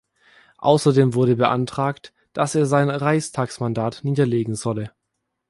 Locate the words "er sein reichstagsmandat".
2.55-3.99